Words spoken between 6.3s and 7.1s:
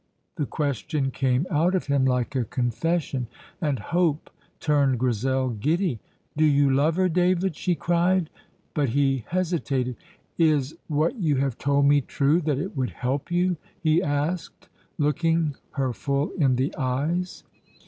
"Do you love her,